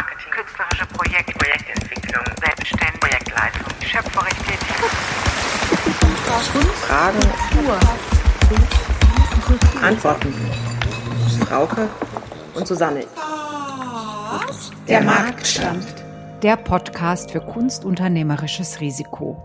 [0.00, 4.76] Kulturmarketing, künstlerische Projekte, Projektentwicklung, Selbstständigkeit, Projektleitung, schöpferisch tätig.
[6.86, 7.18] Fragen,
[9.82, 10.34] Antworten.
[11.46, 11.88] Frauke
[12.54, 13.04] und Susanne.
[14.88, 15.86] Der Marktstand.
[16.42, 19.44] Der Podcast für kunstunternehmerisches Risiko.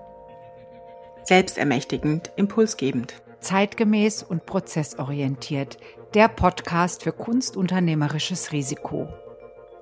[1.23, 3.15] Selbstermächtigend, impulsgebend.
[3.41, 5.77] Zeitgemäß und prozessorientiert.
[6.13, 9.09] Der Podcast für kunstunternehmerisches Risiko.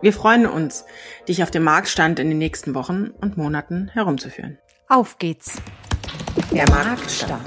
[0.00, 0.84] Wir freuen uns,
[1.26, 4.58] dich auf dem Marktstand in den nächsten Wochen und Monaten herumzuführen.
[4.88, 5.60] Auf geht's!
[6.52, 7.42] Der Marktstand.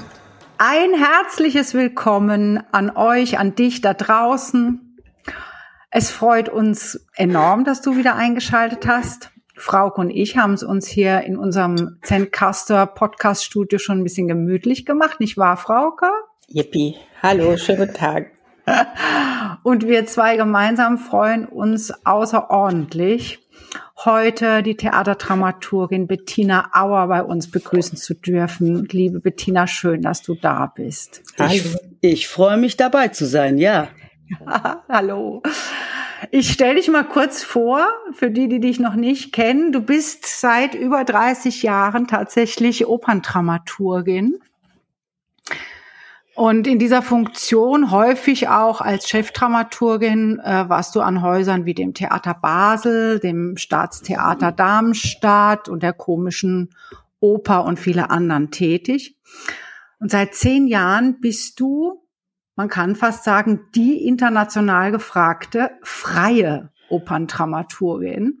[0.58, 4.98] Ein herzliches Willkommen an euch, an dich da draußen.
[5.90, 9.30] Es freut uns enorm, dass du wieder eingeschaltet hast.
[9.56, 14.28] Frauke und ich haben es uns hier in unserem Zencaster Podcast Studio schon ein bisschen
[14.28, 16.10] gemütlich gemacht, nicht wahr, Frauke?
[16.48, 16.96] Yippie.
[17.22, 18.30] Hallo, schönen guten Tag.
[19.62, 23.38] Und wir zwei gemeinsam freuen uns außerordentlich,
[24.04, 28.88] heute die Theaterdramaturgin Bettina Auer bei uns begrüßen zu dürfen.
[28.90, 31.22] Liebe Bettina, schön, dass du da bist.
[31.50, 31.64] Ich,
[32.00, 33.88] ich freue mich dabei zu sein, ja.
[34.88, 35.42] Hallo.
[36.30, 39.72] Ich stelle dich mal kurz vor, für die, die dich noch nicht kennen.
[39.72, 44.38] Du bist seit über 30 Jahren tatsächlich Operndramaturgin.
[46.34, 51.92] Und in dieser Funktion häufig auch als Chefdramaturgin äh, warst du an Häusern wie dem
[51.92, 56.70] Theater Basel, dem Staatstheater Darmstadt und der komischen
[57.20, 59.18] Oper und viele anderen tätig.
[60.00, 62.02] Und seit zehn Jahren bist du,
[62.56, 68.38] man kann fast sagen, die international gefragte freie Operndramaturgin.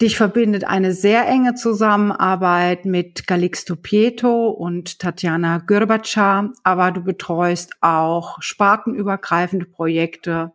[0.00, 7.72] Dich verbindet eine sehr enge Zusammenarbeit mit Calixto Pieto und Tatjana Gürbatscha, aber du betreust
[7.80, 10.52] auch spartenübergreifende Projekte,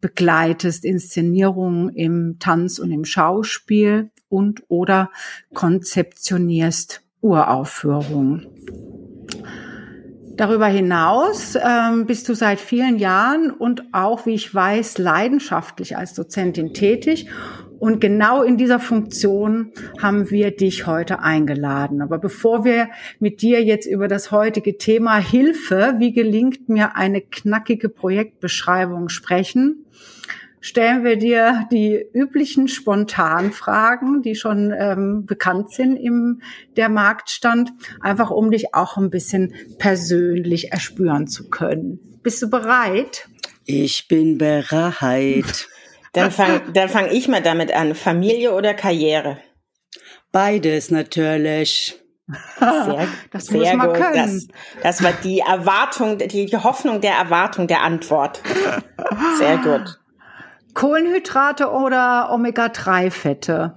[0.00, 5.10] begleitest Inszenierungen im Tanz und im Schauspiel und oder
[5.54, 8.46] konzeptionierst Uraufführungen.
[10.36, 16.14] Darüber hinaus ähm, bist du seit vielen Jahren und auch, wie ich weiß, leidenschaftlich als
[16.14, 17.28] Dozentin tätig
[17.78, 22.02] und genau in dieser Funktion haben wir dich heute eingeladen.
[22.02, 22.88] Aber bevor wir
[23.20, 29.84] mit dir jetzt über das heutige Thema Hilfe, wie gelingt mir eine knackige Projektbeschreibung sprechen,
[30.60, 36.42] stellen wir dir die üblichen Spontanfragen, die schon ähm, bekannt sind im
[36.76, 42.00] der Marktstand, einfach um dich auch ein bisschen persönlich erspüren zu können.
[42.22, 43.28] Bist du bereit?
[43.66, 45.68] Ich bin bereit.
[46.12, 47.94] Dann fange dann fang ich mal damit an.
[47.94, 49.38] Familie oder Karriere?
[50.32, 51.98] Beides natürlich.
[52.58, 53.96] Sehr, das sehr muss man gut.
[53.96, 54.48] können.
[54.82, 58.42] Das, das war die Erwartung, die, die Hoffnung der Erwartung der Antwort.
[59.38, 59.98] Sehr gut.
[60.74, 63.74] Kohlenhydrate oder Omega-3-Fette?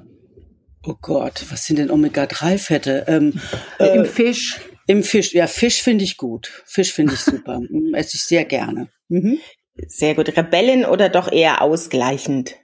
[0.83, 3.05] Oh Gott, was sind denn Omega-3-Fette?
[3.07, 3.39] Ähm,
[3.79, 4.59] Im äh, Fisch.
[4.87, 6.63] Im Fisch, ja, Fisch finde ich gut.
[6.65, 7.61] Fisch finde ich super.
[7.93, 8.89] Esse ich sehr gerne.
[9.07, 9.39] Mhm.
[9.87, 10.35] Sehr gut.
[10.37, 12.55] Rebellin oder doch eher ausgleichend?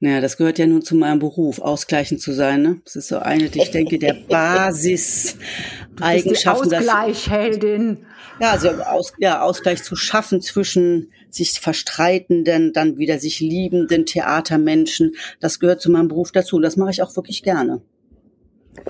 [0.00, 2.62] Naja, das gehört ja nun zu meinem Beruf, ausgleichend zu sein.
[2.62, 2.80] Ne?
[2.84, 6.74] Das ist so eine, ich denke, der Basis-Eigenschaften.
[6.74, 8.04] Ausgleichheldin.
[8.40, 15.16] Ja, also aus, ja, Ausgleich zu schaffen zwischen sich verstreitenden, dann wieder sich liebenden Theatermenschen.
[15.40, 16.60] Das gehört zu meinem Beruf dazu.
[16.60, 17.82] Das mache ich auch wirklich gerne.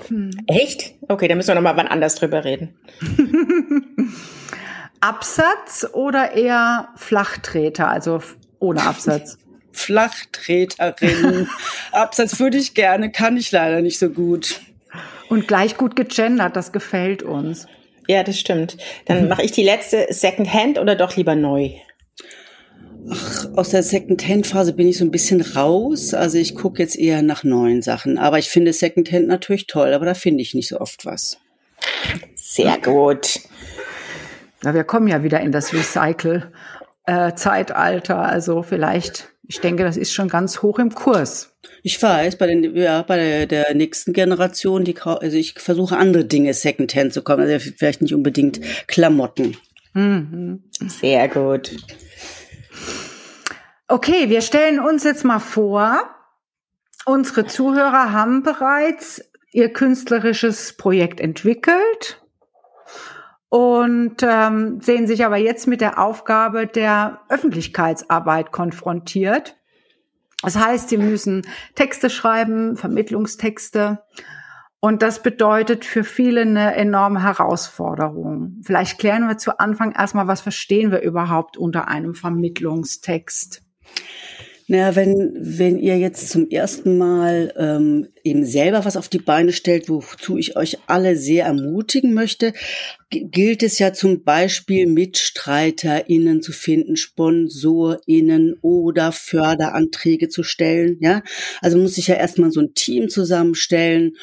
[0.07, 0.31] Hm.
[0.47, 0.95] Echt?
[1.07, 2.75] Okay, dann müssen wir nochmal wann anders drüber reden.
[5.03, 8.21] Absatz oder eher Flachtreter, also
[8.59, 9.37] ohne Absatz?
[9.73, 11.49] Flachtreterin.
[11.91, 14.61] Absatz würde ich gerne, kann ich leider nicht so gut.
[15.27, 17.67] Und gleich gut gegendert, das gefällt uns.
[18.07, 18.77] Ja, das stimmt.
[19.05, 19.27] Dann mhm.
[19.29, 21.71] mache ich die letzte Second-Hand oder doch lieber neu?
[23.09, 26.13] Ach, aus der Second-Hand-Phase bin ich so ein bisschen raus.
[26.13, 28.17] Also ich gucke jetzt eher nach neuen Sachen.
[28.17, 31.39] Aber ich finde Second-Hand natürlich toll, aber da finde ich nicht so oft was.
[32.35, 33.41] Sehr gut.
[34.63, 38.17] Na, wir kommen ja wieder in das Recycle-Zeitalter.
[38.17, 41.53] also vielleicht, ich denke, das ist schon ganz hoch im Kurs.
[41.81, 46.23] Ich weiß, bei den, ja, bei der, der nächsten Generation, die, also ich versuche andere
[46.23, 49.57] Dinge Secondhand zu kommen, also vielleicht nicht unbedingt Klamotten.
[49.93, 50.63] Mhm.
[50.87, 51.75] Sehr gut.
[53.89, 55.99] Okay, wir stellen uns jetzt mal vor,
[57.05, 59.21] unsere Zuhörer haben bereits
[59.51, 62.22] ihr künstlerisches Projekt entwickelt
[63.53, 69.57] und ähm, sehen sich aber jetzt mit der Aufgabe der Öffentlichkeitsarbeit konfrontiert.
[70.41, 71.45] Das heißt, sie müssen
[71.75, 73.99] Texte schreiben, Vermittlungstexte.
[74.79, 78.59] Und das bedeutet für viele eine enorme Herausforderung.
[78.63, 83.61] Vielleicht klären wir zu Anfang erstmal, was verstehen wir überhaupt unter einem Vermittlungstext?
[84.67, 89.51] Naja, wenn, wenn ihr jetzt zum ersten Mal ähm, eben selber was auf die Beine
[89.51, 92.53] stellt, wozu ich euch alle sehr ermutigen möchte,
[93.09, 100.97] gilt es ja zum Beispiel MitstreiterInnen zu finden, SponsorInnen oder Förderanträge zu stellen.
[100.99, 101.21] Ja,
[101.61, 104.13] also muss ich ja erstmal so ein Team zusammenstellen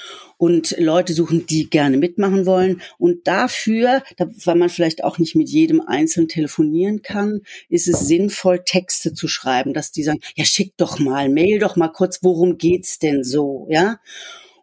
[0.41, 2.81] und Leute suchen, die gerne mitmachen wollen.
[2.97, 8.63] Und dafür, weil man vielleicht auch nicht mit jedem Einzelnen telefonieren kann, ist es sinnvoll,
[8.65, 12.57] Texte zu schreiben, dass die sagen, ja, schick doch mal, mail doch mal kurz, worum
[12.57, 13.90] geht's denn so, ja?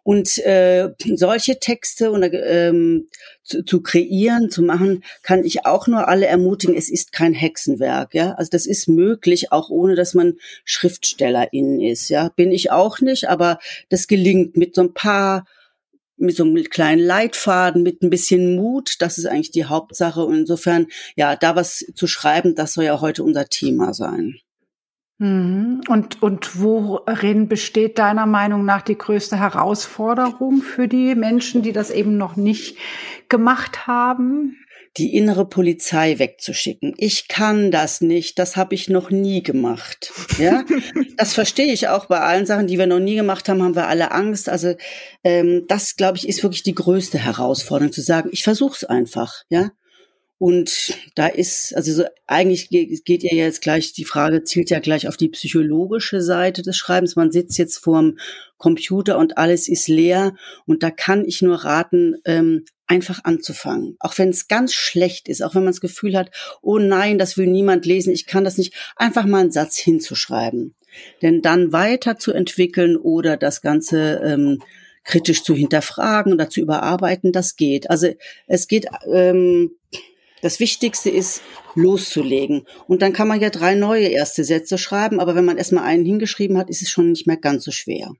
[0.08, 3.08] Und äh, solche Texte und, ähm,
[3.42, 8.14] zu, zu kreieren, zu machen, kann ich auch nur alle ermutigen, es ist kein Hexenwerk.
[8.14, 8.32] Ja?
[8.32, 12.08] Also das ist möglich, auch ohne dass man Schriftstellerin ist.
[12.08, 12.30] Ja?
[12.30, 13.58] Bin ich auch nicht, aber
[13.90, 15.44] das gelingt mit so ein paar
[16.16, 20.24] mit so einem kleinen Leitfaden, mit ein bisschen Mut, das ist eigentlich die Hauptsache.
[20.24, 20.86] Und insofern,
[21.16, 24.40] ja, da was zu schreiben, das soll ja heute unser Thema sein.
[25.18, 25.80] Mhm.
[25.88, 31.90] Und, und worin besteht deiner Meinung nach die größte Herausforderung für die Menschen, die das
[31.90, 32.76] eben noch nicht
[33.28, 34.56] gemacht haben?
[34.96, 36.94] die innere Polizei wegzuschicken.
[36.96, 40.12] Ich kann das nicht, das habe ich noch nie gemacht.
[40.38, 40.64] Ja,
[41.16, 43.86] das verstehe ich auch bei allen Sachen, die wir noch nie gemacht haben, haben wir
[43.86, 44.48] alle Angst.
[44.48, 44.74] Also
[45.22, 49.44] ähm, das, glaube ich, ist wirklich die größte Herausforderung, zu sagen, ich versuche es einfach.
[49.48, 49.70] Ja,
[50.38, 55.08] und da ist, also so, eigentlich geht ja jetzt gleich, die Frage zielt ja gleich
[55.08, 57.16] auf die psychologische Seite des Schreibens.
[57.16, 58.18] Man sitzt jetzt vorm
[58.56, 60.34] Computer und alles ist leer.
[60.64, 63.96] Und da kann ich nur raten, ähm, einfach anzufangen.
[63.98, 66.30] Auch wenn es ganz schlecht ist, auch wenn man das Gefühl hat,
[66.62, 70.74] oh nein, das will niemand lesen, ich kann das nicht, einfach mal einen Satz hinzuschreiben.
[71.20, 74.62] Denn dann weiter zu entwickeln oder das Ganze ähm,
[75.04, 77.90] kritisch zu hinterfragen oder zu überarbeiten, das geht.
[77.90, 78.14] Also
[78.46, 79.72] es geht ähm,
[80.42, 81.42] das Wichtigste ist,
[81.74, 82.66] loszulegen.
[82.86, 86.04] Und dann kann man ja drei neue erste Sätze schreiben, aber wenn man erstmal einen
[86.04, 88.12] hingeschrieben hat, ist es schon nicht mehr ganz so schwer.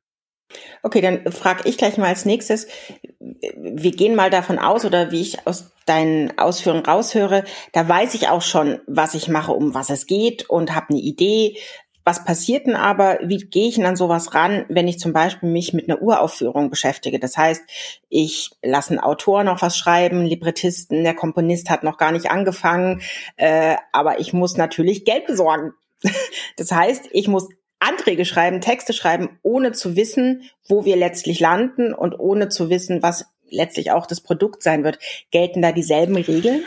[0.82, 2.69] Okay, dann frage ich gleich mal als nächstes.
[3.56, 8.29] Wir gehen mal davon aus, oder wie ich aus deinen Ausführungen raushöre, da weiß ich
[8.29, 11.59] auch schon, was ich mache, um was es geht und habe eine Idee,
[12.08, 15.50] was passiert denn aber, wie gehe ich denn an sowas ran, wenn ich zum Beispiel
[15.50, 17.19] mich mit einer Uraufführung beschäftige?
[17.19, 17.62] Das heißt,
[18.08, 23.02] ich lasse einen Autor noch was schreiben, Librettisten, der Komponist hat noch gar nicht angefangen,
[23.37, 25.74] äh, aber ich muss natürlich Geld besorgen.
[26.56, 31.93] Das heißt, ich muss Anträge schreiben, Texte schreiben, ohne zu wissen, wo wir letztlich landen
[31.93, 34.98] und ohne zu wissen, was letztlich auch das Produkt sein wird.
[35.31, 36.65] Gelten da dieselben Regeln?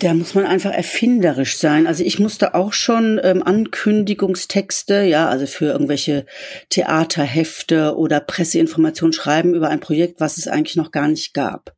[0.00, 1.86] Da muss man einfach erfinderisch sein.
[1.86, 6.26] Also ich musste auch schon ähm, Ankündigungstexte, ja, also für irgendwelche
[6.70, 11.74] Theaterhefte oder Presseinformationen schreiben über ein Projekt, was es eigentlich noch gar nicht gab.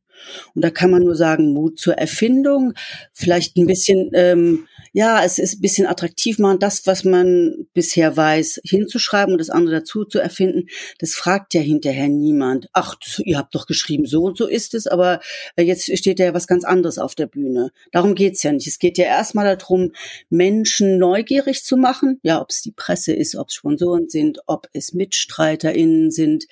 [0.55, 2.73] Und da kann man nur sagen, Mut zur Erfindung,
[3.13, 8.15] vielleicht ein bisschen ähm, ja, es ist ein bisschen attraktiv machen, das, was man bisher
[8.15, 10.67] weiß, hinzuschreiben und das andere dazu zu erfinden.
[10.99, 12.69] Das fragt ja hinterher niemand.
[12.73, 15.19] Ach, ihr habt doch geschrieben, so und so ist es, aber
[15.55, 17.71] äh, jetzt steht ja was ganz anderes auf der Bühne.
[17.91, 18.67] Darum geht's ja nicht.
[18.67, 19.91] Es geht ja erstmal darum,
[20.29, 22.19] Menschen neugierig zu machen.
[22.23, 26.45] Ja, ob es die Presse ist, ob es Sponsoren sind, ob es MitstreiterInnen sind.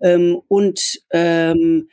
[0.00, 1.88] Ähm, und ähm,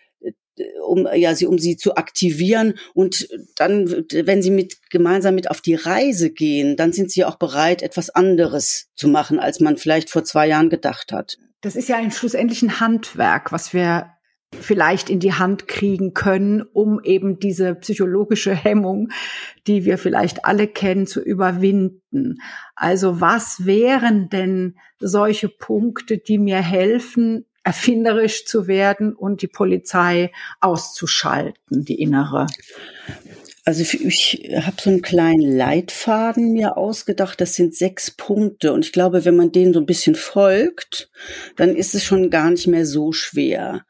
[0.88, 5.62] um ja sie um sie zu aktivieren und dann wenn sie mit gemeinsam mit auf
[5.62, 10.10] die Reise gehen, dann sind sie auch bereit etwas anderes zu machen, als man vielleicht
[10.10, 11.38] vor zwei Jahren gedacht hat.
[11.62, 14.12] Das ist ja ein schlussendlich ein Handwerk, was wir
[14.58, 19.10] vielleicht in die Hand kriegen können, um eben diese psychologische Hemmung,
[19.68, 22.40] die wir vielleicht alle kennen, zu überwinden.
[22.76, 30.32] Also was wären denn solche Punkte, die mir helfen, erfinderisch zu werden und die Polizei
[30.60, 32.48] auszuschalten, die innere.
[33.64, 37.40] Also ich habe so einen kleinen Leitfaden mir ausgedacht.
[37.40, 38.74] Das sind sechs Punkte.
[38.74, 41.12] Und ich glaube, wenn man denen so ein bisschen folgt,
[41.58, 43.86] dann ist es schon gar nicht mehr so schwer.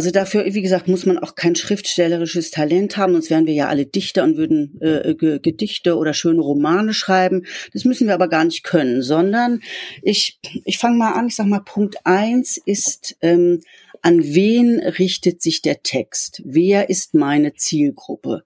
[0.00, 3.68] Also dafür, wie gesagt, muss man auch kein schriftstellerisches Talent haben, sonst wären wir ja
[3.68, 7.44] alle Dichter und würden äh, Gedichte oder schöne Romane schreiben.
[7.74, 9.60] Das müssen wir aber gar nicht können, sondern
[10.00, 13.60] ich, ich fange mal an, ich sag mal, Punkt eins ist, ähm,
[14.00, 16.40] an wen richtet sich der Text?
[16.46, 18.44] Wer ist meine Zielgruppe?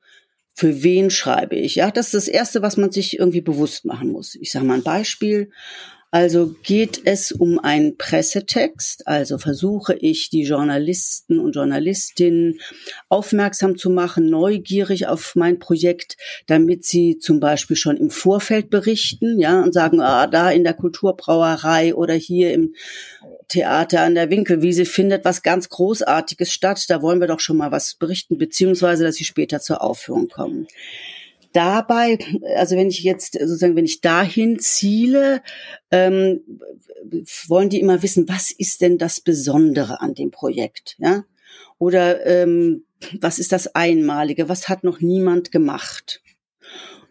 [0.54, 1.76] Für wen schreibe ich?
[1.76, 4.34] Ja, das ist das Erste, was man sich irgendwie bewusst machen muss.
[4.34, 5.52] Ich sage mal ein Beispiel.
[6.14, 12.60] Also geht es um einen Pressetext, also versuche ich die Journalisten und Journalistinnen
[13.08, 16.16] aufmerksam zu machen, neugierig auf mein Projekt,
[16.46, 20.74] damit sie zum Beispiel schon im Vorfeld berichten, ja, und sagen, ah, da in der
[20.74, 22.76] Kulturbrauerei oder hier im
[23.48, 27.72] Theater an der Winkelwiese findet was ganz Großartiges statt, da wollen wir doch schon mal
[27.72, 30.68] was berichten, beziehungsweise, dass sie später zur Aufführung kommen
[31.54, 32.18] dabei,
[32.56, 35.42] also wenn ich jetzt sozusagen, wenn ich dahin ziele,
[35.90, 36.40] ähm,
[37.48, 41.24] wollen die immer wissen, was ist denn das Besondere an dem Projekt, ja?
[41.78, 42.84] Oder ähm,
[43.20, 44.48] was ist das Einmalige?
[44.48, 46.22] Was hat noch niemand gemacht?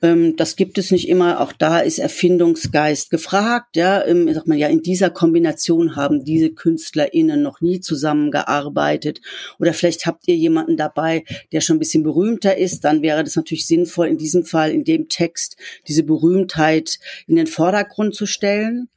[0.04, 1.40] Ähm, das gibt es nicht immer.
[1.40, 3.76] Auch da ist Erfindungsgeist gefragt.
[3.76, 9.22] Ja, ähm, sagt man ja, in dieser Kombination haben diese KünstlerInnen noch nie zusammengearbeitet.
[9.60, 12.84] Oder vielleicht habt ihr jemanden dabei, der schon ein bisschen berühmter ist.
[12.84, 15.56] Dann wäre das natürlich sinnvoll, in diesem Fall, in dem Text,
[15.88, 18.90] diese Berühmtheit in den Vordergrund zu stellen.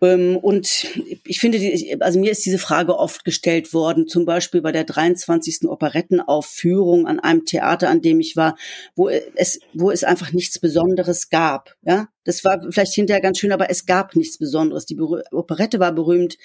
[0.00, 0.86] Ähm, und
[1.24, 1.58] ich finde,
[2.00, 5.68] also mir ist diese Frage oft gestellt worden, zum Beispiel bei der 23.
[5.68, 8.56] Operettenaufführung an einem Theater, an dem ich war,
[8.96, 11.74] wo es, wo es einfach nichts Besonderes gab.
[11.82, 14.86] Ja, das war vielleicht hinterher ganz schön, aber es gab nichts Besonderes.
[14.86, 16.36] Die Operette war berühmt.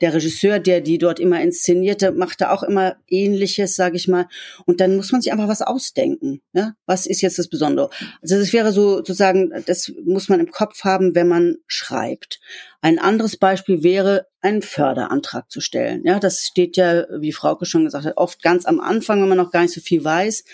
[0.00, 4.28] Der Regisseur, der die dort immer inszenierte, machte auch immer Ähnliches, sage ich mal.
[4.66, 6.42] Und dann muss man sich einfach was ausdenken.
[6.52, 6.74] Ja?
[6.86, 7.90] Was ist jetzt das Besondere?
[8.20, 12.40] Also das wäre so sozusagen, das muss man im Kopf haben, wenn man schreibt.
[12.84, 16.02] Ein anderes Beispiel wäre, einen Förderantrag zu stellen.
[16.04, 19.38] Ja, das steht ja, wie Frauke schon gesagt hat, oft ganz am Anfang, wenn man
[19.38, 20.44] noch gar nicht so viel weiß.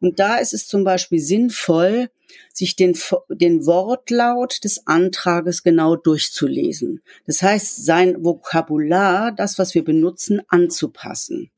[0.00, 2.10] Und da ist es zum Beispiel sinnvoll,
[2.52, 7.02] sich den, den Wortlaut des Antrages genau durchzulesen.
[7.24, 11.52] Das heißt, sein Vokabular, das, was wir benutzen, anzupassen.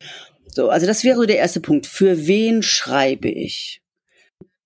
[0.54, 1.87] So, also das wäre so der erste Punkt.
[1.87, 3.80] Für wen schreibe ich?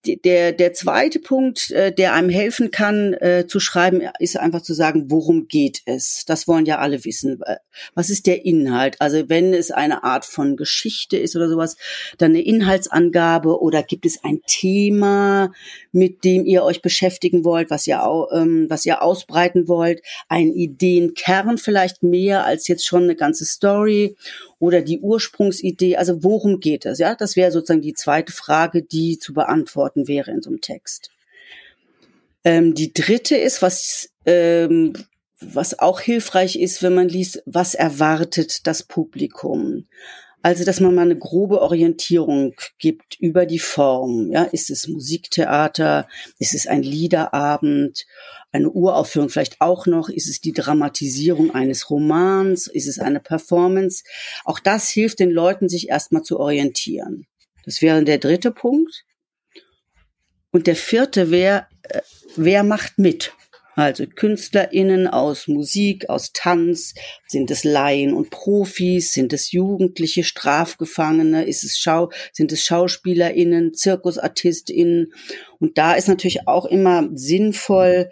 [0.04, 4.74] Der, der zweite Punkt, äh, der einem helfen kann äh, zu schreiben, ist einfach zu
[4.74, 6.24] sagen, worum geht es?
[6.26, 7.40] Das wollen ja alle wissen.
[7.42, 7.56] Äh,
[7.94, 9.00] was ist der Inhalt?
[9.00, 11.76] Also wenn es eine Art von Geschichte ist oder sowas,
[12.18, 15.52] dann eine Inhaltsangabe oder gibt es ein Thema,
[15.92, 21.58] mit dem ihr euch beschäftigen wollt, was ihr, ähm, was ihr ausbreiten wollt, ein Ideenkern
[21.58, 24.16] vielleicht mehr als jetzt schon eine ganze Story
[24.62, 27.00] oder die Ursprungsidee, also worum geht es?
[27.00, 31.10] Ja, das wäre sozusagen die zweite Frage, die zu beantworten wäre in so einem Text.
[32.44, 34.94] Ähm, die dritte ist, was ähm,
[35.40, 39.86] was auch hilfreich ist, wenn man liest, was erwartet das Publikum?
[40.44, 44.30] Also, dass man mal eine grobe Orientierung gibt über die Form.
[44.32, 46.08] Ja, ist es Musiktheater?
[46.38, 48.06] Ist es ein Liederabend?
[48.52, 50.08] eine Uraufführung vielleicht auch noch?
[50.08, 52.66] Ist es die Dramatisierung eines Romans?
[52.66, 54.04] Ist es eine Performance?
[54.44, 57.26] Auch das hilft den Leuten, sich erstmal zu orientieren.
[57.64, 59.04] Das wäre der dritte Punkt.
[60.52, 62.00] Und der vierte wäre, äh,
[62.36, 63.32] wer macht mit?
[63.74, 66.94] Also KünstlerInnen aus Musik, aus Tanz,
[67.26, 73.72] sind es Laien und Profis, sind es Jugendliche, Strafgefangene, ist es Schau, sind es SchauspielerInnen,
[73.72, 75.14] ZirkusartistInnen.
[75.58, 78.10] Und da ist natürlich auch immer sinnvoll,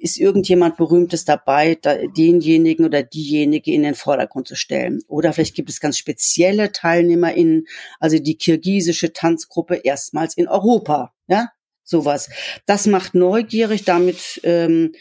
[0.00, 5.00] ist irgendjemand Berühmtes dabei, da, denjenigen oder diejenige in den Vordergrund zu stellen.
[5.06, 7.66] Oder vielleicht gibt es ganz spezielle TeilnehmerInnen,
[8.00, 11.48] also die kirgisische Tanzgruppe erstmals in Europa, ja,
[11.82, 12.28] sowas.
[12.66, 14.92] Das macht neugierig, damit ähm,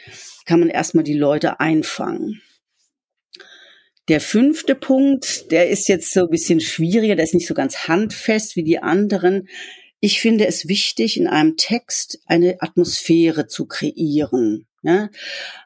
[0.46, 2.42] kann man erstmal die Leute einfangen.
[4.08, 7.88] Der fünfte Punkt, der ist jetzt so ein bisschen schwieriger, der ist nicht so ganz
[7.88, 9.48] handfest wie die anderen.
[10.00, 14.68] Ich finde es wichtig, in einem Text eine Atmosphäre zu kreieren.
[14.84, 15.10] Ja?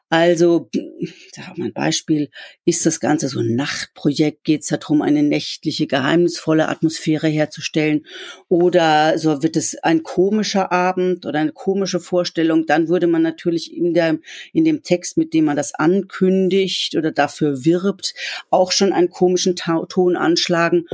[0.08, 0.68] Also,
[1.32, 2.30] sag mal ein Beispiel,
[2.64, 4.44] ist das Ganze so ein Nachtprojekt?
[4.44, 8.06] Geht es darum, eine nächtliche, geheimnisvolle Atmosphäre herzustellen?
[8.48, 12.66] Oder so wird es ein komischer Abend oder eine komische Vorstellung?
[12.66, 14.18] Dann würde man natürlich in, der,
[14.52, 18.14] in dem Text, mit dem man das ankündigt oder dafür wirbt,
[18.50, 20.86] auch schon einen komischen Ton anschlagen.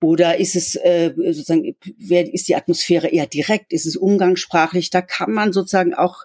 [0.00, 3.72] Oder ist es äh, sozusagen, wer ist die Atmosphäre eher direkt?
[3.72, 4.90] Ist es umgangssprachlich?
[4.90, 6.24] Da kann man sozusagen auch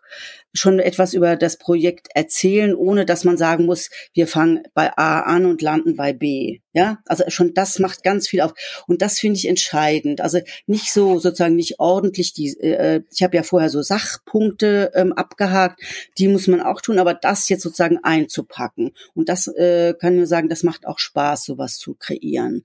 [0.54, 5.22] schon etwas über das Projekt erzählen, ohne dass man sagen muss, wir fangen bei A
[5.22, 6.60] an und landen bei B.
[6.74, 8.54] Ja, also schon das macht ganz viel auf.
[8.88, 10.22] Und das finde ich entscheidend.
[10.22, 15.14] Also nicht so sozusagen nicht ordentlich die, äh, ich habe ja vorher so Sachpunkte ähm,
[15.14, 15.82] abgehakt,
[16.20, 18.92] die muss man auch tun, aber das jetzt sozusagen einzupacken.
[19.16, 22.64] Und das äh, kann nur sagen, das macht auch Spaß, sowas zu kreieren.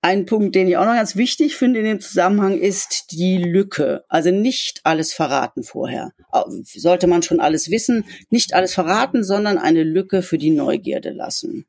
[0.00, 4.04] Ein Punkt, den ich auch noch ganz wichtig finde in dem Zusammenhang, ist die Lücke.
[4.08, 6.12] Also nicht alles verraten vorher.
[6.62, 11.66] Sollte man schon alles wissen, nicht alles verraten, sondern eine Lücke für die Neugierde lassen.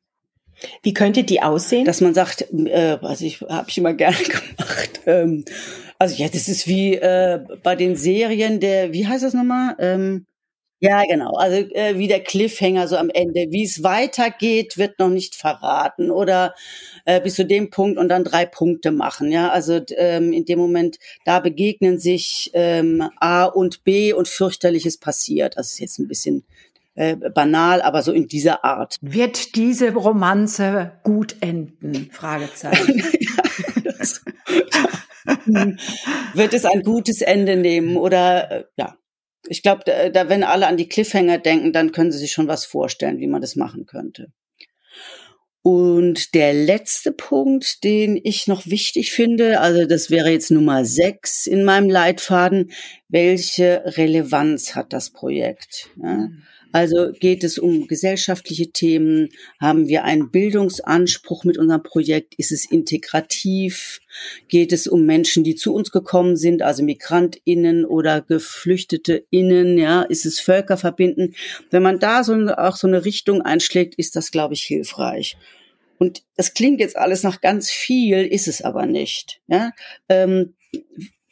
[0.84, 1.86] Wie könnte die aussehen?
[1.86, 4.18] Dass man sagt, äh, also ich habe ich immer gerne
[4.58, 5.02] gemacht.
[5.06, 5.46] Ähm,
[5.98, 9.76] also ja, das ist wie äh, bei den Serien der, wie heißt das nochmal?
[9.80, 10.26] Ähm,
[10.82, 11.34] ja, genau.
[11.34, 13.48] Also äh, wie der Cliffhanger so am Ende.
[13.50, 16.10] Wie es weitergeht, wird noch nicht verraten.
[16.10, 16.56] Oder
[17.06, 19.32] äh, bis zu dem Punkt und dann drei Punkte machen.
[19.32, 24.98] Ja, also ähm, in dem Moment, da begegnen sich ähm, A und B und fürchterliches
[24.98, 25.58] passiert.
[25.58, 26.46] Das ist jetzt ein bisschen
[26.96, 28.98] äh, banal, aber so in dieser Art.
[29.02, 32.10] Wird diese Romanze gut enden?
[32.12, 33.00] Fragezeichen.
[33.20, 35.66] ja, das, ja.
[36.34, 38.96] Wird es ein gutes Ende nehmen oder äh, ja?
[39.50, 42.66] Ich glaube, da, wenn alle an die Cliffhanger denken, dann können sie sich schon was
[42.66, 44.32] vorstellen, wie man das machen könnte.
[45.62, 51.48] Und der letzte Punkt, den ich noch wichtig finde, also das wäre jetzt Nummer sechs
[51.48, 52.72] in meinem Leitfaden,
[53.10, 55.90] welche Relevanz hat das Projekt?
[56.02, 56.14] Ja?
[56.14, 56.44] Mhm.
[56.72, 59.30] Also geht es um gesellschaftliche Themen?
[59.60, 62.36] Haben wir einen Bildungsanspruch mit unserem Projekt?
[62.38, 64.02] Ist es integrativ?
[64.48, 69.78] Geht es um Menschen, die zu uns gekommen sind, also MigrantInnen oder GeflüchteteInnen?
[69.78, 71.36] Ja, ist es völkerverbindend?
[71.72, 75.38] Wenn man da so auch so eine Richtung einschlägt, ist das, glaube ich, hilfreich.
[75.98, 79.42] Und das klingt jetzt alles nach ganz viel, ist es aber nicht.
[79.48, 79.72] Ja,
[80.08, 80.54] ähm,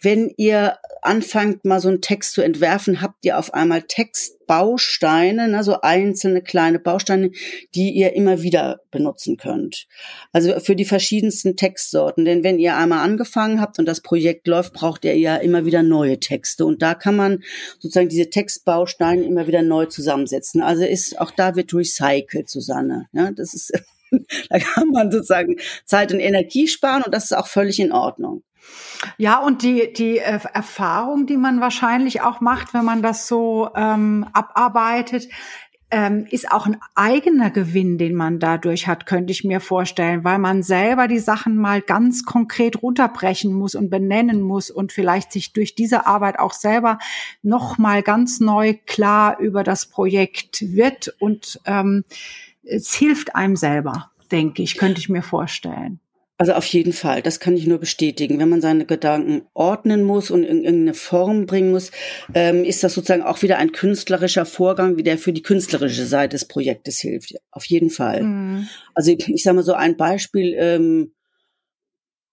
[0.01, 5.63] wenn ihr anfangt, mal so einen Text zu entwerfen, habt ihr auf einmal Textbausteine, ne,
[5.63, 7.31] so einzelne kleine Bausteine,
[7.73, 9.87] die ihr immer wieder benutzen könnt.
[10.31, 12.25] Also für die verschiedensten Textsorten.
[12.25, 15.81] Denn wenn ihr einmal angefangen habt und das Projekt läuft, braucht ihr ja immer wieder
[15.81, 16.65] neue Texte.
[16.65, 17.43] Und da kann man
[17.79, 20.61] sozusagen diese Textbausteine immer wieder neu zusammensetzen.
[20.61, 23.07] Also ist, auch da wird recycelt, Susanne.
[23.13, 23.71] Ja, das ist,
[24.49, 28.43] da kann man sozusagen Zeit und Energie sparen und das ist auch völlig in Ordnung.
[29.17, 33.69] Ja, und die, die äh, Erfahrung, die man wahrscheinlich auch macht, wenn man das so
[33.75, 35.27] ähm, abarbeitet,
[35.89, 40.37] ähm, ist auch ein eigener Gewinn, den man dadurch hat, könnte ich mir vorstellen, weil
[40.37, 45.53] man selber die Sachen mal ganz konkret runterbrechen muss und benennen muss und vielleicht sich
[45.53, 46.99] durch diese Arbeit auch selber
[47.41, 52.03] noch mal ganz neu klar über das Projekt wird und ähm,
[52.63, 56.01] es hilft einem selber, denke ich, könnte ich mir vorstellen.
[56.39, 58.39] Also auf jeden Fall, das kann ich nur bestätigen.
[58.39, 61.91] Wenn man seine Gedanken ordnen muss und in irgendeine Form bringen muss,
[62.35, 66.35] ähm, ist das sozusagen auch wieder ein künstlerischer Vorgang, wie der für die künstlerische Seite
[66.35, 67.33] des Projektes hilft.
[67.49, 68.21] Auf jeden Fall.
[68.21, 68.67] Mhm.
[68.93, 70.53] Also ich, ich sage mal so ein Beispiel.
[70.57, 71.11] Ähm,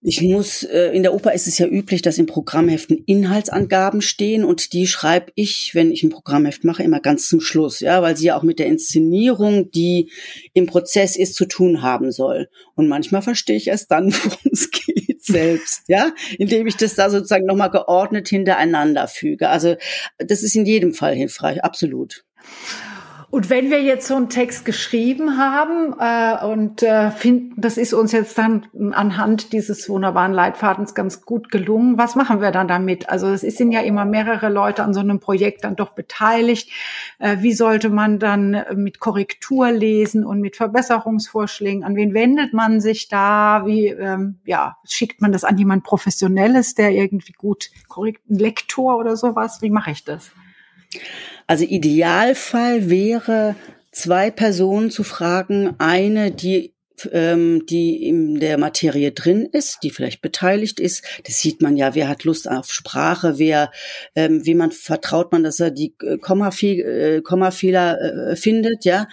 [0.06, 4.44] ich muss, äh, in der Oper ist es ja üblich, dass in Programmheften Inhaltsangaben stehen
[4.44, 8.14] und die schreibe ich, wenn ich ein Programmheft mache, immer ganz zum Schluss, ja, weil
[8.14, 10.10] sie ja auch mit der Inszenierung, die
[10.52, 12.50] im Prozess ist, zu tun haben soll.
[12.74, 17.08] Und manchmal verstehe ich erst dann, worum es geht selbst, ja, indem ich das da
[17.08, 19.48] sozusagen nochmal geordnet hintereinander füge.
[19.48, 19.76] Also
[20.18, 22.26] das ist in jedem Fall hilfreich, absolut.
[23.34, 27.92] Und wenn wir jetzt so einen Text geschrieben haben äh, und äh, finden, das ist
[27.92, 33.08] uns jetzt dann anhand dieses wunderbaren Leitfadens ganz gut gelungen, was machen wir dann damit?
[33.08, 36.70] Also es sind ja immer mehrere Leute an so einem Projekt dann doch beteiligt.
[37.18, 41.82] Äh, wie sollte man dann mit Korrektur lesen und mit Verbesserungsvorschlägen?
[41.82, 43.64] An wen wendet man sich da?
[43.66, 49.16] Wie ähm, ja schickt man das an jemand Professionelles, der irgendwie gut korrekten Lektor oder
[49.16, 49.60] sowas?
[49.60, 50.30] Wie mache ich das?
[51.46, 53.56] Also Idealfall wäre,
[53.92, 55.74] zwei Personen zu fragen.
[55.78, 56.74] Eine, die
[57.12, 61.04] ähm, die in der Materie drin ist, die vielleicht beteiligt ist.
[61.24, 63.70] Das sieht man ja, wer hat Lust auf Sprache, wer,
[64.14, 69.08] ähm, wie man vertraut man, dass er die äh, Kommafehler, äh, Kommafehler äh, findet, ja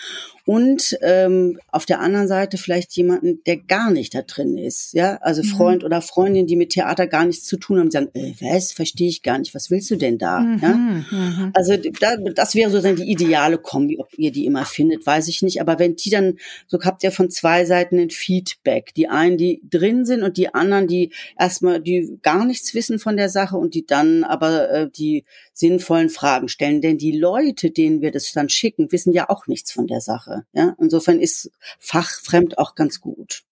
[0.45, 5.17] und ähm, auf der anderen Seite vielleicht jemanden, der gar nicht da drin ist, ja,
[5.17, 5.47] also mhm.
[5.47, 8.71] Freund oder Freundin, die mit Theater gar nichts zu tun haben, die sagen, äh, was,
[8.71, 10.59] verstehe ich gar nicht, was willst du denn da, mhm.
[10.61, 10.73] ja?
[10.73, 11.51] Mhm.
[11.53, 15.41] Also da, das wäre sozusagen die ideale Kombi, ob ihr die immer findet, weiß ich
[15.41, 19.37] nicht, aber wenn die dann, so habt ihr von zwei Seiten ein Feedback, die einen,
[19.37, 23.57] die drin sind und die anderen, die erstmal, die gar nichts wissen von der Sache
[23.57, 28.31] und die dann aber äh, die sinnvollen Fragen stellen, denn die Leute, denen wir das
[28.31, 30.45] dann schicken, wissen ja auch nichts von der Sache.
[30.53, 33.43] Ja, insofern ist fachfremd auch ganz gut.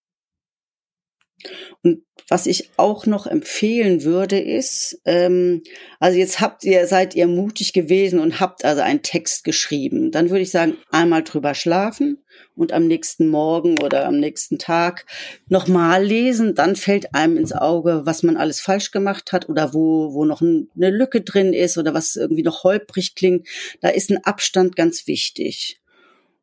[1.82, 5.62] Und was ich auch noch empfehlen würde, ist, ähm,
[5.98, 10.12] also jetzt habt ihr, seid ihr mutig gewesen und habt also einen Text geschrieben.
[10.12, 12.18] Dann würde ich sagen, einmal drüber schlafen
[12.54, 15.06] und am nächsten Morgen oder am nächsten Tag
[15.48, 16.54] nochmal lesen.
[16.54, 20.40] Dann fällt einem ins Auge, was man alles falsch gemacht hat oder wo, wo noch
[20.40, 23.48] eine Lücke drin ist oder was irgendwie noch holprig klingt.
[23.80, 25.80] Da ist ein Abstand ganz wichtig.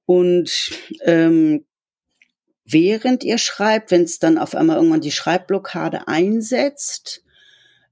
[0.06, 0.72] Und
[1.04, 1.66] ähm,
[2.70, 7.24] während ihr schreibt, wenn es dann auf einmal irgendwann die Schreibblockade einsetzt,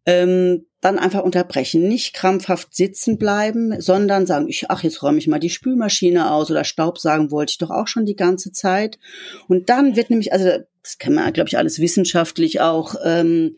[0.06, 5.28] ähm, dann einfach unterbrechen, nicht krampfhaft sitzen bleiben, sondern sagen, ich, ach, jetzt räume ich
[5.28, 9.00] mal die Spülmaschine aus oder Staub sagen wollte ich doch auch schon die ganze Zeit.
[9.48, 13.56] Und dann wird nämlich, also das kann man, glaube ich, alles wissenschaftlich auch ähm,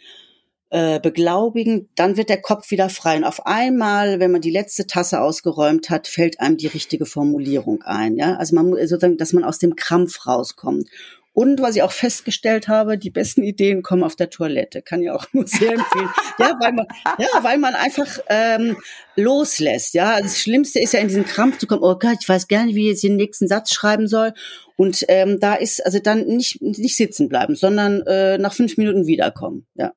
[0.69, 3.17] äh, beglaubigen, dann wird der Kopf wieder frei.
[3.17, 7.83] Und auf einmal, wenn man die letzte Tasse ausgeräumt hat, fällt einem die richtige Formulierung
[7.83, 8.17] ein.
[8.17, 10.89] Ja, also man sozusagen, dass man aus dem Krampf rauskommt.
[11.31, 14.81] Und was ich auch festgestellt habe, die besten Ideen kommen auf der Toilette.
[14.81, 16.09] Kann ich auch nur sehr empfehlen.
[16.39, 16.87] ja, weil man,
[17.19, 18.75] ja, weil man einfach ähm,
[19.15, 19.93] loslässt.
[19.93, 21.83] Ja, also das Schlimmste ist ja in diesen Krampf zu kommen.
[21.83, 24.33] Oh Gott, ich weiß gar nicht, wie ich jetzt den nächsten Satz schreiben soll.
[24.77, 29.05] Und ähm, da ist also dann nicht nicht sitzen bleiben, sondern äh, nach fünf Minuten
[29.05, 29.67] wiederkommen.
[29.75, 29.93] Ja.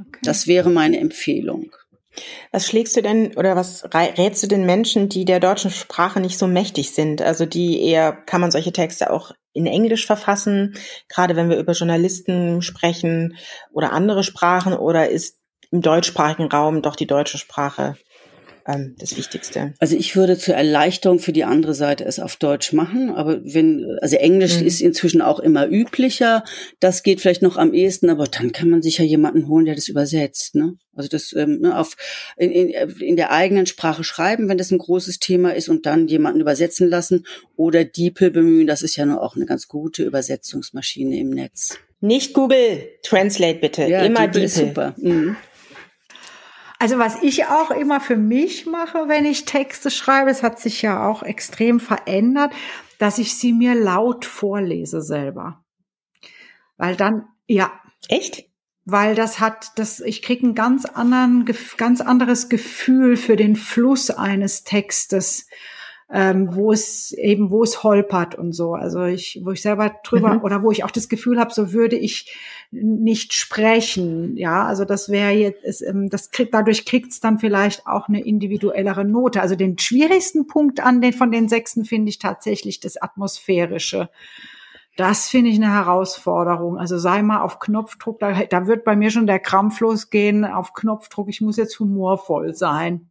[0.00, 0.20] Okay.
[0.22, 1.70] Das wäre meine Empfehlung.
[2.50, 6.38] Was schlägst du denn oder was rätst du den Menschen, die der deutschen Sprache nicht
[6.38, 7.22] so mächtig sind?
[7.22, 10.74] Also die eher, kann man solche Texte auch in Englisch verfassen,
[11.08, 13.36] gerade wenn wir über Journalisten sprechen
[13.72, 15.38] oder andere Sprachen, oder ist
[15.70, 17.96] im deutschsprachigen Raum doch die deutsche Sprache
[18.66, 19.74] ähm, das Wichtigste.
[19.78, 23.98] Also ich würde zur Erleichterung für die andere Seite es auf Deutsch machen, aber wenn,
[24.00, 24.66] also Englisch mhm.
[24.66, 26.44] ist inzwischen auch immer üblicher,
[26.80, 29.74] das geht vielleicht noch am ehesten, aber dann kann man sich ja jemanden holen, der
[29.74, 30.76] das übersetzt, ne?
[30.94, 31.96] Also das ähm, ne, auf
[32.36, 32.68] in, in,
[33.00, 36.88] in der eigenen Sprache schreiben, wenn das ein großes Thema ist und dann jemanden übersetzen
[36.88, 41.78] lassen oder DeepL bemühen, das ist ja nur auch eine ganz gute Übersetzungsmaschine im Netz.
[42.00, 44.48] Nicht Google Translate bitte, ja, immer DeepL.
[44.48, 44.48] DeepL.
[44.48, 44.94] super.
[44.98, 45.36] Mhm.
[46.80, 50.80] Also was ich auch immer für mich mache, wenn ich Texte schreibe, es hat sich
[50.80, 52.54] ja auch extrem verändert,
[52.98, 55.62] dass ich sie mir laut vorlese selber.
[56.78, 57.70] Weil dann, ja.
[58.08, 58.48] Echt?
[58.86, 61.44] Weil das hat, das, ich kriege ein ganz anderen,
[61.76, 65.48] ganz anderes Gefühl für den Fluss eines Textes
[66.12, 68.74] ähm, wo es eben, wo es holpert und so.
[68.74, 70.40] Also ich, wo ich selber drüber mhm.
[70.42, 72.34] oder wo ich auch das Gefühl habe, so würde ich
[72.72, 74.36] nicht sprechen.
[74.36, 78.08] Ja, also das wäre jetzt, ist, ähm, das kriegt, dadurch kriegt es dann vielleicht auch
[78.08, 79.40] eine individuellere Note.
[79.40, 84.08] Also den schwierigsten Punkt an den von den Sechsen finde ich tatsächlich das Atmosphärische.
[84.96, 86.76] Das finde ich eine Herausforderung.
[86.76, 90.72] Also sei mal auf Knopfdruck, da, da wird bei mir schon der Krampf losgehen, auf
[90.72, 93.09] Knopfdruck, ich muss jetzt humorvoll sein.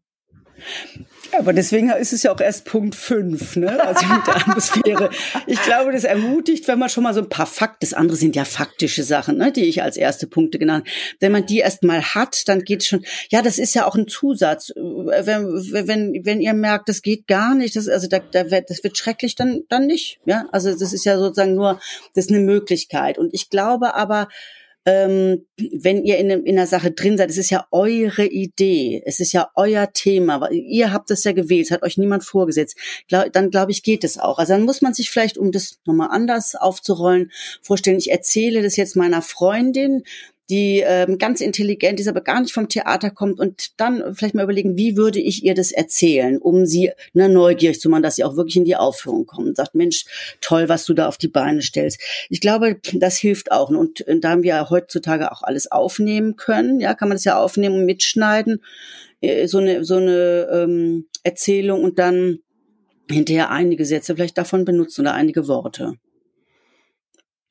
[1.38, 3.82] Aber deswegen ist es ja auch erst Punkt fünf, ne?
[3.84, 5.10] Also mit der Atmosphäre.
[5.46, 8.36] Ich glaube, das ermutigt, wenn man schon mal so ein paar Fakten, das andere sind
[8.36, 10.88] ja faktische Sachen, ne, die ich als erste Punkte genannt.
[11.20, 13.06] Wenn man die erst mal hat, dann geht es schon.
[13.30, 14.72] Ja, das ist ja auch ein Zusatz.
[14.76, 15.46] Wenn,
[15.88, 18.98] wenn, wenn ihr merkt, das geht gar nicht, das, also da, da wird, das wird
[18.98, 20.20] schrecklich, dann, dann nicht.
[20.26, 21.80] Ja, also das ist ja sozusagen nur,
[22.16, 23.18] das ist eine Möglichkeit.
[23.18, 24.28] Und ich glaube aber,
[24.86, 29.20] ähm, wenn ihr in, in der Sache drin seid, es ist ja eure Idee, es
[29.20, 33.32] ist ja euer Thema, ihr habt es ja gewählt, es hat euch niemand vorgesetzt, glaub,
[33.34, 34.40] dann glaube ich, geht es auch.
[34.40, 38.78] Also dann muss man sich vielleicht, um das nochmal anders aufzurollen, vorstellen, ich erzähle das
[38.78, 40.04] jetzt meiner Freundin,
[40.50, 44.44] die ähm, ganz intelligent ist, aber gar nicht vom Theater kommt und dann vielleicht mal
[44.44, 48.24] überlegen, wie würde ich ihr das erzählen, um sie ne, neugierig zu machen, dass sie
[48.24, 50.06] auch wirklich in die Aufführung kommt und sagt, Mensch,
[50.42, 52.02] toll, was du da auf die Beine stellst.
[52.30, 53.70] Ich glaube, das hilft auch.
[53.70, 57.40] Und, und da wir ja heutzutage auch alles aufnehmen können, ja, kann man das ja
[57.40, 58.64] aufnehmen und mitschneiden,
[59.22, 62.40] äh, so eine, so eine ähm, Erzählung und dann
[63.10, 65.94] hinterher einige Sätze vielleicht davon benutzen oder einige Worte.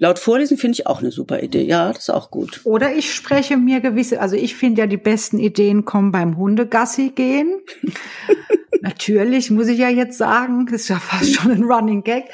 [0.00, 1.64] Laut Vorlesen finde ich auch eine super Idee.
[1.64, 2.60] Ja, das ist auch gut.
[2.62, 7.10] Oder ich spreche mir gewisse, also ich finde ja die besten Ideen kommen beim Hundegassi
[7.10, 7.60] gehen.
[8.80, 12.26] Natürlich, muss ich ja jetzt sagen, das ist ja fast schon ein Running Gag.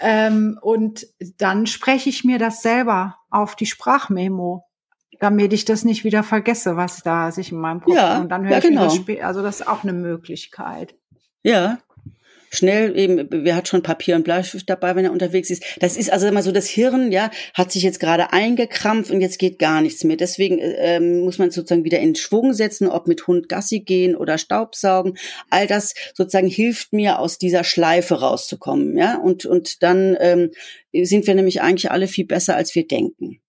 [0.00, 4.64] Ähm, und dann spreche ich mir das selber auf die Sprachmemo,
[5.20, 8.44] damit ich das nicht wieder vergesse, was da sich in meinem Kopf ja, und dann
[8.44, 8.90] höre ja, ich genau.
[8.90, 10.94] mir das Also das ist auch eine Möglichkeit.
[11.42, 11.78] Ja,
[12.52, 15.64] schnell eben, wer hat schon Papier und Bleistift dabei, wenn er unterwegs ist.
[15.80, 19.38] Das ist also immer so, das Hirn, ja, hat sich jetzt gerade eingekrampft und jetzt
[19.38, 20.16] geht gar nichts mehr.
[20.16, 24.38] Deswegen ähm, muss man sozusagen wieder in Schwung setzen, ob mit Hund Gassi gehen oder
[24.38, 25.16] Staubsaugen.
[25.50, 29.16] All das sozusagen hilft mir, aus dieser Schleife rauszukommen, ja.
[29.16, 30.50] Und, und dann ähm,
[30.92, 33.40] sind wir nämlich eigentlich alle viel besser, als wir denken.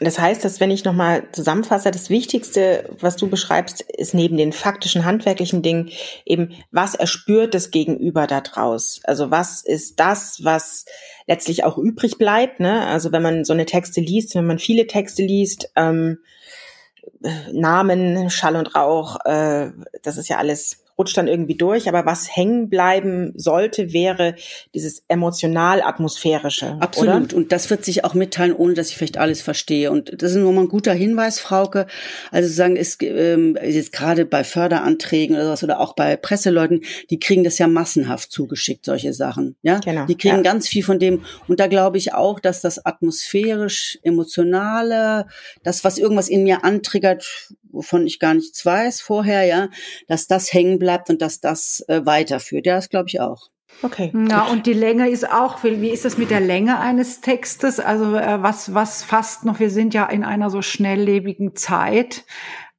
[0.00, 4.52] Das heißt, dass wenn ich nochmal zusammenfasse, das Wichtigste, was du beschreibst, ist neben den
[4.52, 5.90] faktischen, handwerklichen Dingen
[6.24, 9.00] eben, was erspürt das Gegenüber da draus?
[9.04, 10.84] Also was ist das, was
[11.26, 12.60] letztlich auch übrig bleibt?
[12.60, 12.86] Ne?
[12.86, 16.18] Also wenn man so eine Texte liest, wenn man viele Texte liest, ähm,
[17.52, 19.70] Namen, Schall und Rauch, äh,
[20.02, 21.88] das ist ja alles rutscht dann irgendwie durch.
[21.88, 24.34] Aber was hängen bleiben sollte, wäre
[24.74, 26.76] dieses emotional-atmosphärische.
[26.80, 27.32] Absolut.
[27.32, 27.36] Oder?
[27.36, 29.90] Und das wird sich auch mitteilen, ohne dass ich vielleicht alles verstehe.
[29.90, 31.86] Und das ist nochmal ein guter Hinweis, Frauke.
[32.30, 37.18] Also sagen, ist ähm, jetzt gerade bei Förderanträgen oder sowas oder auch bei Presseleuten, die
[37.18, 39.56] kriegen das ja massenhaft zugeschickt, solche Sachen.
[39.62, 40.06] Ja, genau.
[40.06, 40.42] die kriegen ja.
[40.42, 41.24] ganz viel von dem.
[41.48, 45.26] Und da glaube ich auch, dass das atmosphärisch emotionale,
[45.62, 49.68] das was irgendwas in mir antriggert, wovon ich gar nichts weiß vorher, ja,
[50.08, 52.66] dass das hängen bleibt und dass das äh, weiterführt.
[52.66, 53.48] Ja, das glaube ich auch.
[53.82, 54.12] Okay.
[54.28, 57.80] Ja, und die Länge ist auch, wie ist das mit der Länge eines Textes?
[57.80, 62.24] Also äh, was, was fast noch, wir sind ja in einer so schnelllebigen Zeit,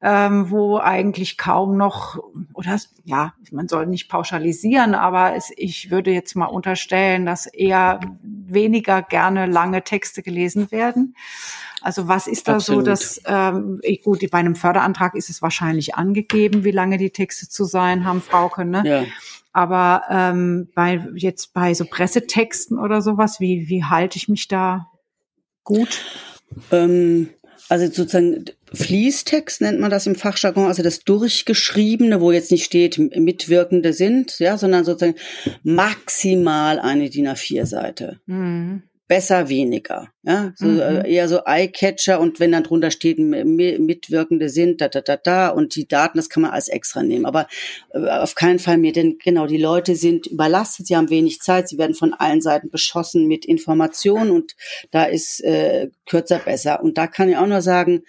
[0.07, 2.19] ähm, wo eigentlich kaum noch,
[2.53, 7.99] oder ja, man soll nicht pauschalisieren, aber es, ich würde jetzt mal unterstellen, dass eher
[8.21, 11.15] weniger gerne lange Texte gelesen werden.
[11.81, 12.83] Also was ist da Absolut.
[12.85, 17.09] so, dass ähm, ich- gut, bei einem Förderantrag ist es wahrscheinlich angegeben, wie lange die
[17.09, 18.83] Texte zu sein haben, Frauke, ne?
[18.85, 19.05] Ja.
[19.53, 24.91] Aber ähm, bei jetzt bei so Pressetexten oder sowas, wie wie halte ich mich da
[25.63, 26.05] gut?
[26.71, 27.29] Ähm,
[27.69, 32.97] also sozusagen Fließtext nennt man das im Fachjargon, also das Durchgeschriebene, wo jetzt nicht steht,
[32.97, 35.17] Mitwirkende sind, ja, sondern sozusagen
[35.63, 38.19] maximal eine DIN A4-Seite.
[38.25, 38.83] Mhm.
[39.07, 40.79] Besser weniger, ja, so, Mhm.
[40.79, 45.49] äh, eher so Eyecatcher und wenn dann drunter steht, Mitwirkende sind, da, da, da, da
[45.49, 47.45] und die Daten, das kann man als extra nehmen, aber
[47.93, 51.69] äh, auf keinen Fall mehr, denn genau, die Leute sind überlastet, sie haben wenig Zeit,
[51.69, 54.55] sie werden von allen Seiten beschossen mit Informationen und
[54.89, 56.81] da ist äh, kürzer besser.
[56.81, 58.01] Und da kann ich auch nur sagen,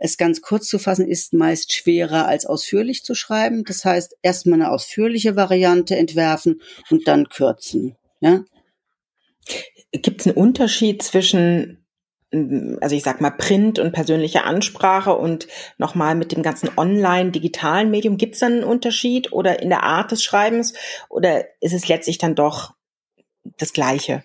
[0.00, 3.64] es ganz kurz zu fassen ist meist schwerer als ausführlich zu schreiben.
[3.64, 6.60] Das heißt, erstmal eine ausführliche Variante entwerfen
[6.90, 7.96] und dann kürzen.
[8.20, 8.44] Ja,
[9.92, 11.84] Gibt es einen Unterschied zwischen,
[12.32, 18.16] also ich sag mal, Print und persönliche Ansprache und nochmal mit dem ganzen online-digitalen Medium?
[18.16, 20.74] Gibt es einen Unterschied oder in der Art des Schreibens
[21.08, 22.74] oder ist es letztlich dann doch
[23.58, 24.22] das Gleiche?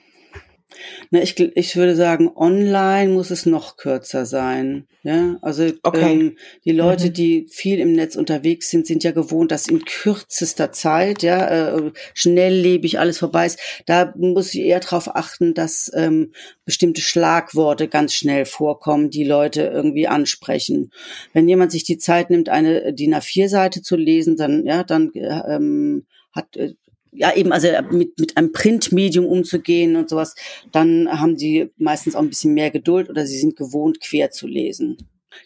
[1.12, 4.88] Na, ich, ich würde sagen, online muss es noch kürzer sein.
[5.04, 6.14] Ja, also Okay.
[6.14, 7.14] ähm, die Leute, Mhm.
[7.14, 11.92] die viel im Netz unterwegs sind, sind ja gewohnt, dass in kürzester Zeit, ja, äh,
[12.16, 13.60] schnelllebig alles vorbei ist.
[13.86, 16.32] Da muss ich eher darauf achten, dass ähm,
[16.66, 20.92] bestimmte Schlagworte ganz schnell vorkommen, die Leute irgendwie ansprechen.
[21.34, 25.56] Wenn jemand sich die Zeit nimmt, eine DIN A4-Seite zu lesen, dann ja, dann äh,
[25.56, 26.74] ähm, hat äh,
[27.16, 30.36] ja eben also mit mit einem Printmedium umzugehen und sowas,
[30.72, 34.48] dann haben sie meistens auch ein bisschen mehr Geduld oder sie sind gewohnt quer zu
[34.48, 34.98] lesen.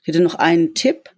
[0.01, 1.10] Ich hätte noch einen Tipp.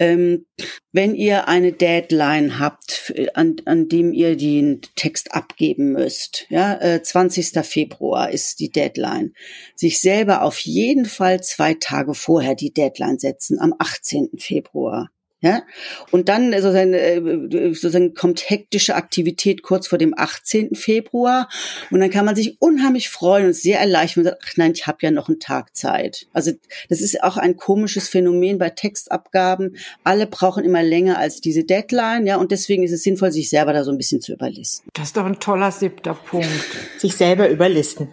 [0.00, 0.46] Ähm,
[0.90, 6.74] wenn ihr eine Deadline habt, f- an, an dem ihr den Text abgeben müsst, ja,
[6.80, 7.64] äh, 20.
[7.64, 9.34] Februar ist die Deadline,
[9.76, 14.30] sich selber auf jeden Fall zwei Tage vorher die Deadline setzen, am 18.
[14.38, 15.10] Februar.
[15.44, 15.62] Ja,
[16.10, 20.74] und dann äh, sozusagen, äh, sozusagen kommt hektische Aktivität kurz vor dem 18.
[20.74, 21.50] Februar
[21.90, 24.86] und dann kann man sich unheimlich freuen und sehr erleichtern und sagt, ach nein, ich
[24.86, 26.28] habe ja noch einen Tag Zeit.
[26.32, 26.52] Also
[26.88, 29.76] das ist auch ein komisches Phänomen bei Textabgaben.
[30.02, 33.74] Alle brauchen immer länger als diese Deadline, ja, und deswegen ist es sinnvoll, sich selber
[33.74, 34.88] da so ein bisschen zu überlisten.
[34.94, 36.48] Das ist doch ein toller siebter Punkt.
[36.96, 38.08] Sich selber überlisten.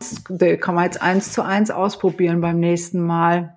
[0.00, 0.24] Das
[0.60, 3.56] kann man jetzt eins zu eins ausprobieren beim nächsten Mal.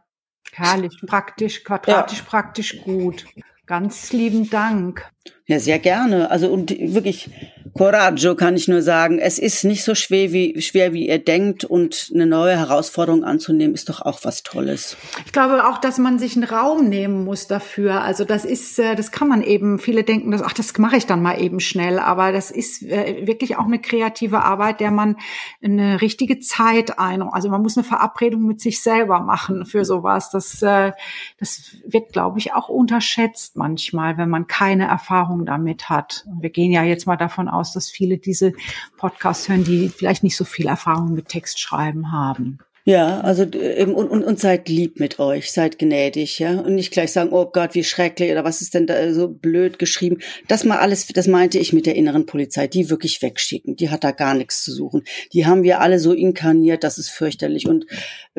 [0.60, 3.26] Herrlich, praktisch, quadratisch, praktisch gut.
[3.66, 5.10] Ganz lieben Dank.
[5.46, 6.32] Ja, sehr gerne.
[6.32, 7.30] Also und wirklich
[7.74, 9.20] Coraggio kann ich nur sagen.
[9.20, 13.74] Es ist nicht so schwer wie, schwer, wie ihr denkt und eine neue Herausforderung anzunehmen,
[13.74, 14.98] ist doch auch was Tolles.
[15.26, 18.02] Ich glaube auch, dass man sich einen Raum nehmen muss dafür.
[18.02, 19.80] Also das ist, äh, das kann man eben.
[19.80, 22.00] Viele denken, dass, ach, das mache ich dann mal eben schnell.
[22.00, 25.18] Aber das ist äh, wirklich auch eine kreative Arbeit, der man
[25.64, 27.22] eine richtige Zeit ein.
[27.22, 30.30] Also man muss eine Verabredung mit sich selber machen für sowas.
[30.30, 30.92] Das, äh,
[31.40, 36.26] das wird, glaube ich, auch unterschätzt manchmal, wenn man keine Erfahrung damit hat.
[36.40, 38.54] Wir gehen ja jetzt mal davon aus, dass viele diese
[38.98, 42.60] Podcasts hören, die vielleicht nicht so viel Erfahrung mit Textschreiben haben.
[42.86, 46.60] Ja, also eben, und, und, und seid lieb mit euch, seid gnädig, ja.
[46.60, 49.78] Und nicht gleich sagen, oh Gott, wie schrecklich oder was ist denn da so blöd
[49.78, 50.18] geschrieben.
[50.48, 53.76] Das mal alles, das meinte ich mit der inneren Polizei, die wirklich wegschicken.
[53.76, 55.04] Die hat da gar nichts zu suchen.
[55.34, 57.68] Die haben wir alle so inkarniert, das ist fürchterlich.
[57.68, 57.86] Und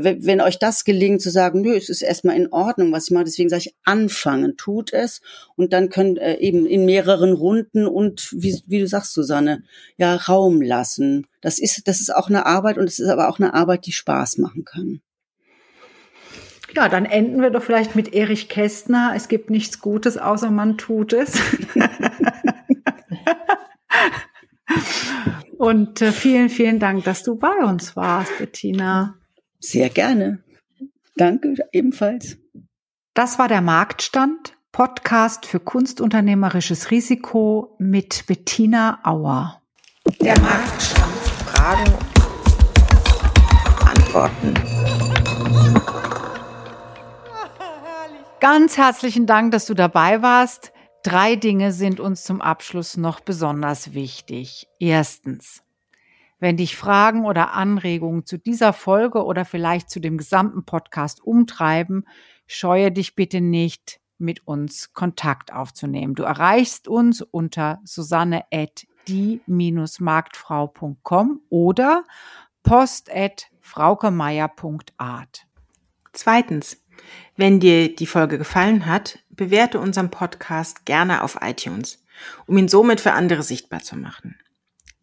[0.05, 3.11] wenn, wenn euch das gelingt, zu sagen, nö, es ist erstmal in Ordnung, was ich
[3.11, 5.21] mache, deswegen sage ich, anfangen, tut es.
[5.57, 9.63] Und dann können äh, eben in mehreren Runden und wie, wie du sagst, Susanne,
[9.97, 11.27] ja, Raum lassen.
[11.41, 13.93] Das ist, das ist auch eine Arbeit und es ist aber auch eine Arbeit, die
[13.93, 15.01] Spaß machen kann.
[16.75, 19.13] Ja, dann enden wir doch vielleicht mit Erich Kästner.
[19.17, 21.33] Es gibt nichts Gutes, außer man tut es.
[25.61, 29.20] Und äh, vielen, vielen Dank, dass du bei uns warst, Bettina.
[29.61, 30.43] Sehr gerne.
[31.17, 32.39] Danke ebenfalls.
[33.15, 39.61] Das war der Marktstand, Podcast für kunstunternehmerisches Risiko mit Bettina Auer.
[40.21, 41.13] Der Marktstand.
[41.45, 41.93] Fragen,
[43.85, 44.55] Antworten.
[48.41, 50.73] Ganz herzlichen Dank, dass du dabei warst.
[51.03, 54.67] Drei Dinge sind uns zum Abschluss noch besonders wichtig.
[54.79, 55.63] Erstens,
[56.41, 62.05] wenn dich Fragen oder Anregungen zu dieser Folge oder vielleicht zu dem gesamten Podcast umtreiben,
[62.47, 66.15] scheue dich bitte nicht, mit uns Kontakt aufzunehmen.
[66.15, 72.05] Du erreichst uns unter susanne at die-marktfrau.com oder
[72.63, 75.47] post at fraukemeier.art.
[76.13, 76.85] Zweitens,
[77.37, 82.05] wenn dir die Folge gefallen hat, bewerte unseren Podcast gerne auf iTunes,
[82.47, 84.39] um ihn somit für andere sichtbar zu machen.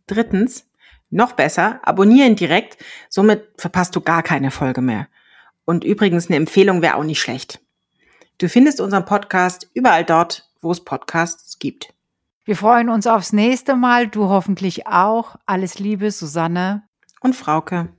[0.05, 0.66] Drittens,
[1.09, 2.77] noch besser, abonnieren direkt,
[3.09, 5.07] somit verpasst du gar keine Folge mehr.
[5.65, 7.59] Und übrigens, eine Empfehlung wäre auch nicht schlecht.
[8.37, 11.93] Du findest unseren Podcast überall dort, wo es Podcasts gibt.
[12.45, 15.35] Wir freuen uns aufs nächste Mal, du hoffentlich auch.
[15.45, 16.83] Alles Liebe, Susanne
[17.19, 17.89] und Frauke.